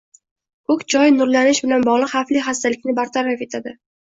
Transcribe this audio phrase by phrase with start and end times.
[0.71, 3.77] Ko‘k choy nurlanish bilan bog‘liq xavfli xastalikni bartaraf etadi.